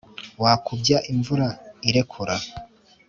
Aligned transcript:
wakubya 0.43 0.97
imvura 1.11 1.47
ikerura 1.89 2.35